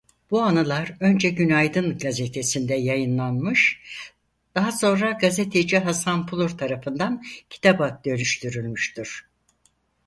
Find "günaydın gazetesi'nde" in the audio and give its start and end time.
1.29-2.73